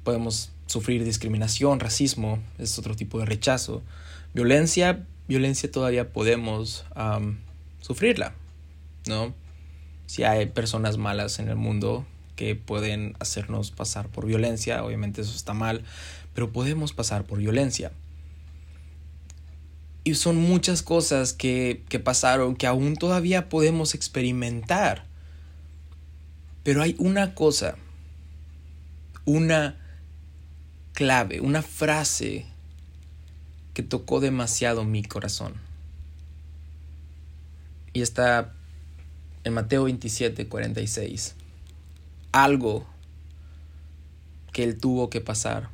[0.05, 3.83] podemos sufrir discriminación, racismo, es otro tipo de rechazo.
[4.33, 6.85] Violencia, violencia todavía podemos
[7.81, 8.35] sufrirla,
[9.07, 9.35] ¿no?
[10.07, 12.07] Si hay personas malas en el mundo,
[12.37, 15.85] que pueden hacernos pasar por violencia, obviamente eso está mal,
[16.35, 17.93] pero podemos pasar por violencia.
[20.05, 25.05] Y son muchas cosas que, que pasaron que aún todavía podemos experimentar.
[26.65, 27.77] Pero hay una cosa,
[29.25, 29.77] una
[30.93, 32.47] clave, una frase
[33.75, 35.55] que tocó demasiado mi corazón.
[37.93, 38.53] Y está
[39.45, 41.37] en Mateo 27, 46
[42.33, 42.87] algo
[44.53, 45.69] que Él tuvo que pasar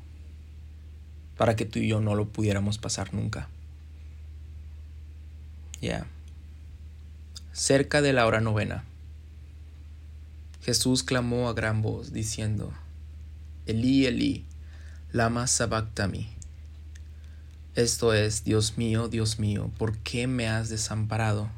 [1.36, 3.48] para que tú y yo no lo pudiéramos pasar nunca.
[5.80, 6.06] Ya.
[7.52, 8.84] Cerca de la hora novena,
[10.62, 12.72] Jesús clamó a gran voz diciendo,
[13.66, 14.44] Elí, Elí,
[15.12, 16.28] lama sabactami.
[17.74, 21.48] Esto es, Dios mío, Dios mío, ¿por qué me has desamparado?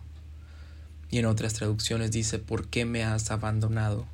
[1.10, 4.06] Y en otras traducciones dice, ¿por qué me has abandonado?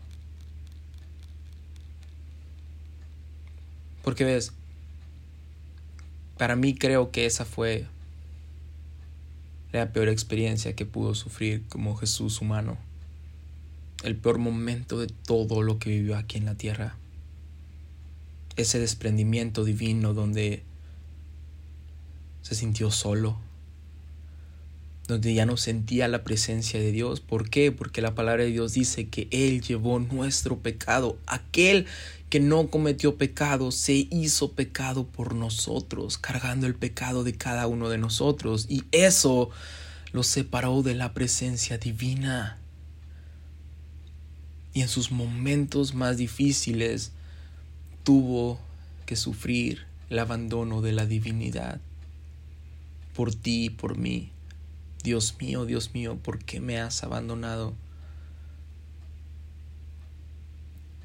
[4.02, 4.52] Porque ves,
[6.38, 7.86] para mí creo que esa fue
[9.72, 12.78] la peor experiencia que pudo sufrir como Jesús humano.
[14.04, 16.96] El peor momento de todo lo que vivió aquí en la tierra.
[18.56, 20.62] Ese desprendimiento divino donde
[22.42, 23.38] se sintió solo,
[25.08, 27.20] donde ya no sentía la presencia de Dios.
[27.20, 27.72] ¿Por qué?
[27.72, 31.18] Porque la palabra de Dios dice que Él llevó nuestro pecado.
[31.26, 31.86] Aquel
[32.30, 37.88] que no cometió pecado se hizo pecado por nosotros, cargando el pecado de cada uno
[37.88, 38.66] de nosotros.
[38.68, 39.50] Y eso
[40.12, 42.58] lo separó de la presencia divina.
[44.72, 47.12] Y en sus momentos más difíciles
[48.02, 48.58] tuvo
[49.06, 51.80] que sufrir el abandono de la divinidad
[53.14, 54.30] por ti y por mí
[55.06, 57.74] Dios mío, Dios mío, ¿por qué me has abandonado?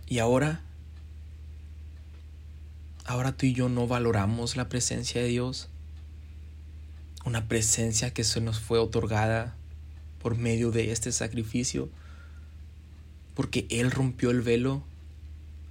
[0.08, 0.62] Y ahora,
[3.12, 5.68] ahora tú y yo no valoramos la presencia de Dios,
[7.26, 9.54] una presencia que se nos fue otorgada
[10.22, 11.90] por medio de este sacrificio,
[13.34, 14.82] porque Él rompió el velo,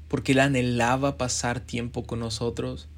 [0.09, 2.89] porque Él anhelaba pasar tiempo con nosotros,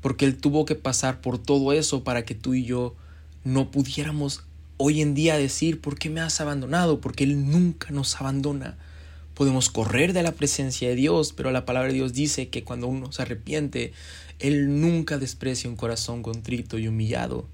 [0.00, 2.94] porque Él tuvo que pasar por todo eso para que tú y yo
[3.42, 4.44] no pudiéramos
[4.76, 7.00] hoy en día decir, ¿por qué me has abandonado?
[7.00, 8.76] Porque Él nunca nos abandona.
[9.36, 12.86] Podemos correr de la presencia de Dios, pero la palabra de Dios dice que cuando
[12.86, 13.92] uno se arrepiente,
[14.38, 17.46] Él nunca desprecia un corazón contrito y humillado.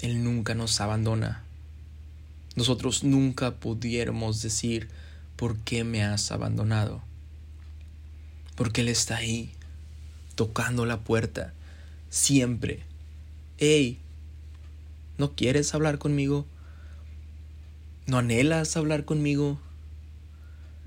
[0.00, 1.42] Él nunca nos abandona.
[2.54, 4.90] Nosotros nunca pudiéramos decir,
[5.36, 7.00] ¿por qué me has abandonado?
[8.56, 9.52] Porque Él está ahí,
[10.34, 11.54] tocando la puerta,
[12.10, 12.82] siempre.
[13.56, 13.98] Hey,
[15.16, 16.44] ¿no quieres hablar conmigo?
[18.04, 19.58] ¿No anhelas hablar conmigo?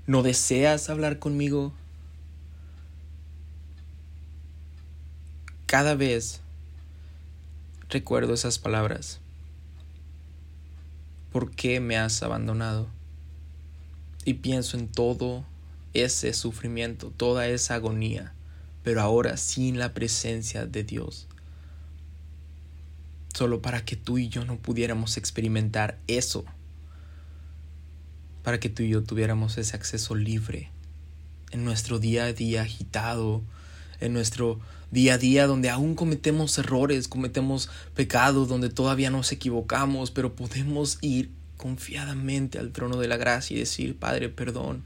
[0.06, 1.72] ¿No deseas hablar conmigo?
[5.66, 6.40] Cada vez
[7.88, 9.20] recuerdo esas palabras.
[11.30, 12.88] ¿Por qué me has abandonado?
[14.24, 15.44] Y pienso en todo
[15.94, 18.34] ese sufrimiento, toda esa agonía,
[18.82, 21.28] pero ahora sin la presencia de Dios
[23.34, 26.44] solo para que tú y yo no pudiéramos experimentar eso,
[28.42, 30.70] para que tú y yo tuviéramos ese acceso libre
[31.52, 33.42] en nuestro día a día agitado,
[34.00, 40.10] en nuestro día a día donde aún cometemos errores, cometemos pecados, donde todavía nos equivocamos,
[40.10, 44.82] pero podemos ir confiadamente al trono de la gracia y decir, Padre, perdón.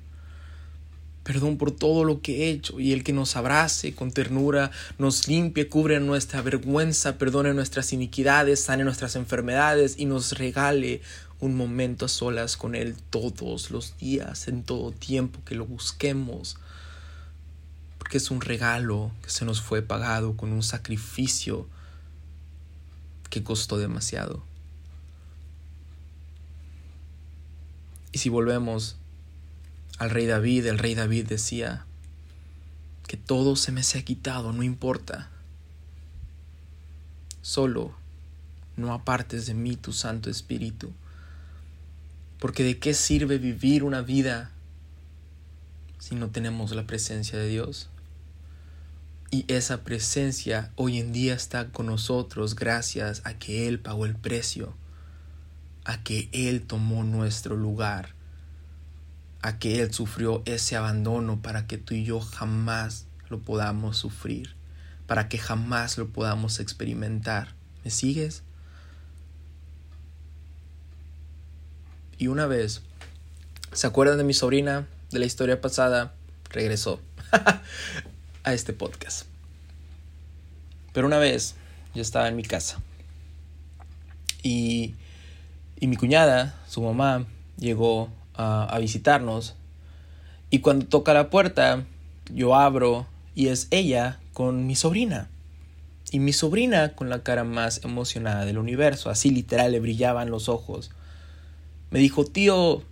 [1.22, 5.26] Perdón por todo lo que he hecho, y el que nos abrace con ternura, nos
[5.26, 11.00] limpie, cubre nuestra vergüenza, perdone nuestras iniquidades, sane nuestras enfermedades y nos regale
[11.40, 16.56] un momento a solas con Él todos los días, en todo tiempo que lo busquemos,
[17.98, 21.66] porque es un regalo que se nos fue pagado con un sacrificio
[23.30, 24.42] que costó demasiado.
[28.12, 28.96] Y si volvemos
[29.98, 31.86] al rey David, el rey David decía,
[33.06, 35.30] que todo se me se ha quitado, no importa.
[37.40, 37.94] Solo
[38.76, 40.92] no apartes de mí tu Santo Espíritu.
[42.38, 44.50] Porque de qué sirve vivir una vida
[45.98, 47.88] si no tenemos la presencia de Dios?
[49.30, 54.14] Y esa presencia hoy en día está con nosotros gracias a que Él pagó el
[54.14, 54.74] precio,
[55.84, 58.16] a que Él tomó nuestro lugar
[59.46, 64.56] a que Él sufrió ese abandono para que tú y yo jamás lo podamos sufrir,
[65.06, 67.54] para que jamás lo podamos experimentar.
[67.84, 68.42] ¿Me sigues?
[72.18, 72.82] Y una vez,
[73.72, 76.14] ¿se acuerdan de mi sobrina de la historia pasada?
[76.50, 77.00] Regresó
[78.44, 79.26] a este podcast.
[80.92, 81.56] Pero una vez
[81.94, 82.78] yo estaba en mi casa
[84.42, 84.94] y,
[85.80, 87.26] y mi cuñada, su mamá,
[87.58, 89.54] llegó a, visitarnos.
[90.50, 91.84] Y cuando toca la puerta,
[92.32, 95.28] yo abro y es ella con mi sobrina.
[96.12, 100.48] Y mi sobrina con la cara más emocionada del universo, así literal le brillaban los
[100.48, 100.90] ojos.
[101.96, 102.82] Me dijo, tío,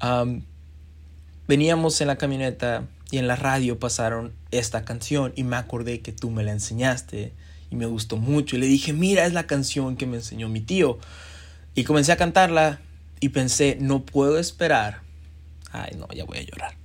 [1.46, 6.12] veníamos en la camioneta y en la radio pasaron esta canción y me acordé que
[6.12, 7.34] tú me la enseñaste
[7.70, 10.62] y me gustó mucho y le dije, mira, es la canción que me enseñó mi
[10.62, 11.00] tío.
[11.74, 12.80] Y comencé a cantarla
[13.20, 15.02] y pensé, no puedo esperar.
[15.70, 16.76] Ay, no, ya voy a llorar.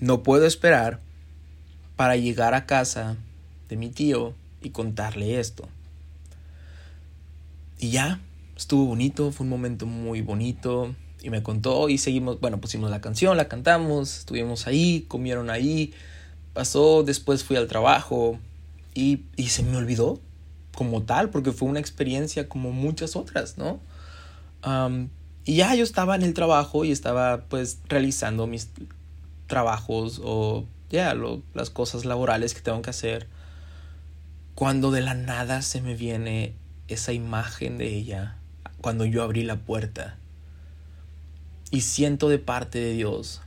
[0.00, 1.00] No puedo esperar
[1.96, 3.16] para llegar a casa
[3.70, 5.66] de mi tío y contarle esto.
[7.78, 8.20] Y ya,
[8.58, 10.94] estuvo bonito, fue un momento muy bonito.
[11.22, 15.94] Y me contó y seguimos, bueno, pusimos la canción, la cantamos, estuvimos ahí, comieron ahí.
[16.52, 18.38] Pasó, después fui al trabajo
[18.94, 20.20] y, y se me olvidó
[20.74, 23.80] como tal, porque fue una experiencia como muchas otras, ¿no?
[25.44, 28.68] Y ya yo estaba en el trabajo y estaba pues realizando mis
[29.46, 31.16] trabajos o ya
[31.54, 33.26] las cosas laborales que tengo que hacer.
[34.54, 36.54] Cuando de la nada se me viene
[36.86, 38.37] esa imagen de ella,
[38.80, 40.16] cuando yo abrí la puerta.
[41.70, 43.42] Y siento de parte de Dios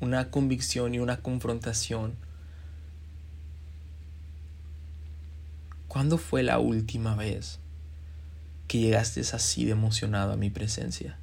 [0.00, 2.14] una convicción y una confrontación.
[5.88, 7.58] ¿Cuándo fue la última vez
[8.68, 11.16] que llegaste así de emocionado a mi presencia?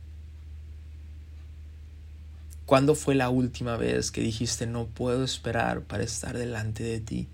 [2.66, 7.28] ¿Cuándo fue la última vez que dijiste no puedo esperar para estar delante de ti?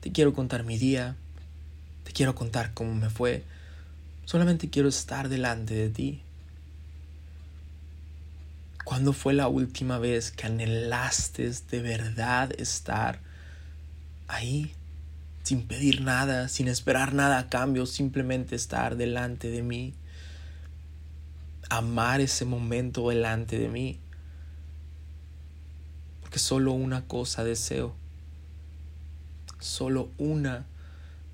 [0.00, 1.16] Te quiero contar mi día,
[2.02, 3.44] te quiero contar cómo me fue.
[4.24, 6.22] Solamente quiero estar delante de ti.
[8.84, 13.20] ¿Cuándo fue la última vez que anhelaste de verdad estar
[14.28, 14.74] ahí?
[15.42, 19.94] Sin pedir nada, sin esperar nada a cambio, simplemente estar delante de mí.
[21.68, 23.98] Amar ese momento delante de mí.
[26.20, 27.94] Porque solo una cosa deseo.
[29.60, 30.66] Solo una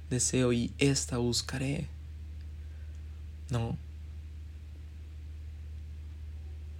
[0.09, 1.88] deseo y esta buscaré.
[3.51, 3.76] No.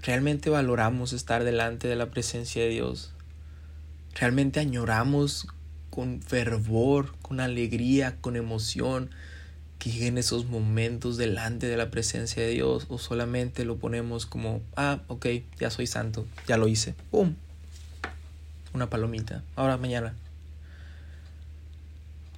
[0.03, 3.12] ¿Realmente valoramos estar delante de la presencia de Dios?
[4.14, 5.47] ¿Realmente añoramos
[5.91, 9.11] con fervor, con alegría, con emoción
[9.79, 12.87] que lleguen esos momentos delante de la presencia de Dios?
[12.89, 15.27] ¿O solamente lo ponemos como, ah, ok,
[15.59, 17.35] ya soy santo, ya lo hice, ¡pum!
[18.73, 20.14] Una palomita, ahora mañana.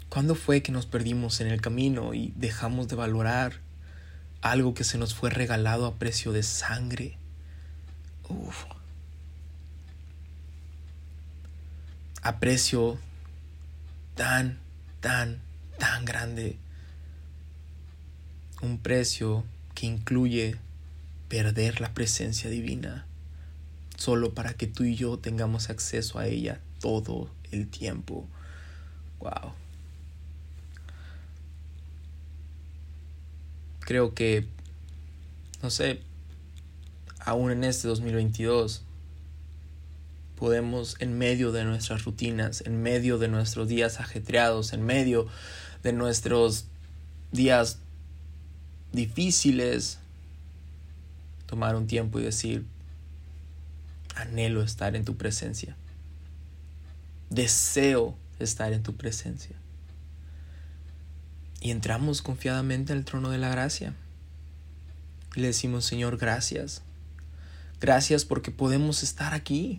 [0.09, 3.61] ¿Cuándo fue que nos perdimos en el camino y dejamos de valorar
[4.43, 7.17] algo que se nos fue regalado a precio de sangre.
[8.29, 8.65] Uf.
[12.23, 12.99] A precio
[14.15, 14.59] tan,
[15.01, 15.41] tan,
[15.79, 16.59] tan grande.
[18.61, 20.57] Un precio que incluye
[21.29, 23.07] perder la presencia divina
[23.97, 28.27] solo para que tú y yo tengamos acceso a ella todo el tiempo.
[29.21, 29.62] Wow.
[33.85, 34.47] Creo que,
[35.63, 36.01] no sé,
[37.21, 38.83] aún en este 2022,
[40.37, 45.29] podemos en medio de nuestras rutinas, en medio de nuestros días ajetreados, en medio
[45.83, 46.67] de nuestros
[47.31, 47.79] días
[48.93, 49.99] difíciles,
[51.47, 52.65] tomar un tiempo y decir,
[54.15, 55.77] anhelo estar en tu presencia.
[57.31, 59.62] Deseo estar en tu presencia
[61.63, 63.95] y entramos confiadamente al trono de la gracia.
[65.37, 66.83] Y le decimos, Señor, gracias.
[67.81, 69.79] Gracias porque podemos estar aquí.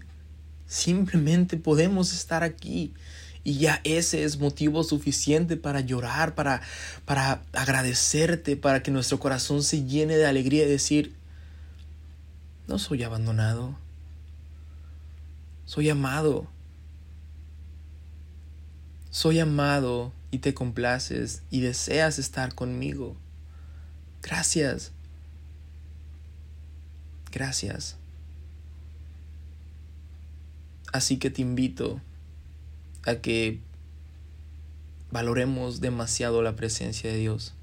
[0.66, 2.94] Simplemente podemos estar aquí.
[3.44, 6.62] Y ya ese es motivo suficiente para llorar, para,
[7.04, 11.14] para agradecerte, para que nuestro corazón se llene de alegría y decir,
[12.66, 13.78] no soy abandonado,
[15.66, 16.48] soy amado,
[19.12, 23.16] soy amado y te complaces y deseas estar conmigo.
[24.24, 24.92] Gracias.
[27.32, 27.98] Gracias.
[30.92, 32.02] Así que te invito
[33.06, 33.60] a que
[35.12, 37.54] valoremos demasiado la presencia de Dios,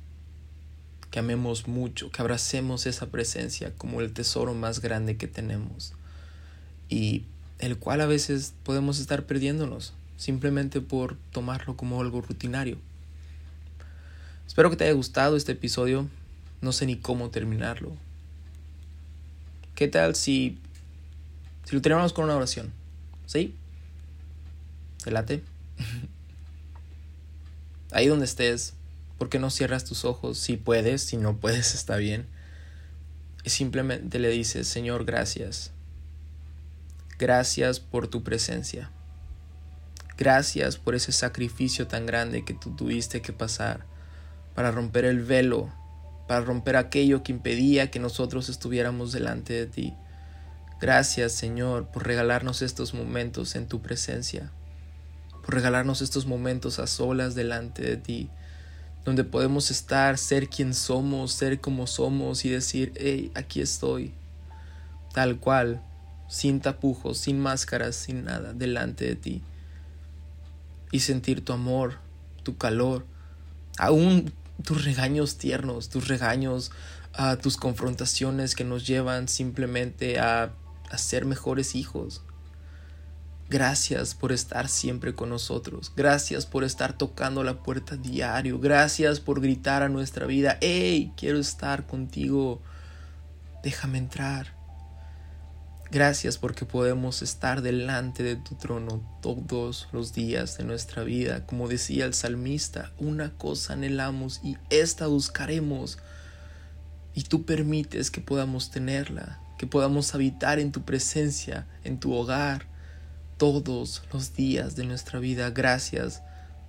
[1.11, 5.93] que amemos mucho, que abracemos esa presencia como el tesoro más grande que tenemos
[6.89, 7.25] y
[7.59, 12.77] el cual a veces podemos estar perdiéndonos simplemente por tomarlo como algo rutinario.
[14.47, 16.09] Espero que te haya gustado este episodio.
[16.61, 17.97] No sé ni cómo terminarlo.
[19.75, 20.59] ¿Qué tal si,
[21.65, 22.71] si lo terminamos con una oración?
[23.25, 23.55] ¿Sí?
[25.03, 25.43] ¿Te late?
[27.91, 28.75] Ahí donde estés,
[29.17, 30.37] ¿por qué no cierras tus ojos?
[30.37, 32.27] Si puedes, si no puedes, está bien.
[33.43, 35.71] Y simplemente le dices, Señor, gracias.
[37.19, 38.91] Gracias por tu presencia.
[40.21, 43.87] Gracias por ese sacrificio tan grande que tú tuviste que pasar
[44.55, 45.73] para romper el velo,
[46.29, 49.95] para romper aquello que impedía que nosotros estuviéramos delante de ti.
[50.79, 54.53] Gracias Señor por regalarnos estos momentos en tu presencia,
[55.43, 58.29] por regalarnos estos momentos a solas delante de ti,
[59.07, 64.13] donde podemos estar, ser quien somos, ser como somos y decir, hey, aquí estoy,
[65.15, 65.83] tal cual,
[66.29, 69.43] sin tapujos, sin máscaras, sin nada, delante de ti
[70.91, 71.99] y sentir tu amor,
[72.43, 73.07] tu calor,
[73.79, 74.33] aún
[74.65, 76.71] tus regaños tiernos, tus regaños,
[77.43, 80.53] tus confrontaciones que nos llevan simplemente a,
[80.91, 82.23] a ser mejores hijos.
[83.49, 85.93] Gracias por estar siempre con nosotros.
[85.97, 88.61] Gracias por estar tocando la puerta diario.
[88.61, 92.63] Gracias por gritar a nuestra vida, hey, quiero estar contigo.
[93.65, 94.60] Déjame entrar.
[95.93, 101.47] Gracias porque podemos estar delante de tu trono todos los días de nuestra vida.
[101.47, 105.99] Como decía el salmista, una cosa anhelamos y esta buscaremos.
[107.13, 112.69] Y tú permites que podamos tenerla, que podamos habitar en tu presencia, en tu hogar,
[113.37, 115.51] todos los días de nuestra vida.
[115.51, 116.23] Gracias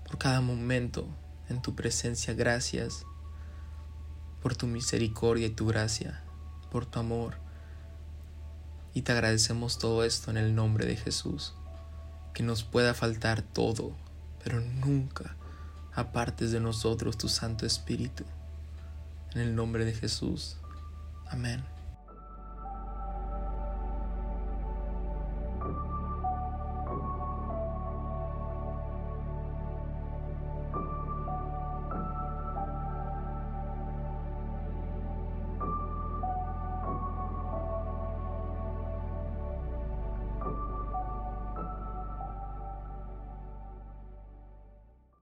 [0.03, 1.07] por cada momento
[1.47, 2.33] en tu presencia.
[2.33, 3.05] Gracias
[4.41, 6.23] por tu misericordia y tu gracia,
[6.71, 7.50] por tu amor.
[8.93, 11.53] Y te agradecemos todo esto en el nombre de Jesús.
[12.33, 13.93] Que nos pueda faltar todo,
[14.43, 15.35] pero nunca,
[15.93, 18.23] apartes de nosotros tu Santo Espíritu.
[19.33, 20.57] En el nombre de Jesús.
[21.29, 21.63] Amén.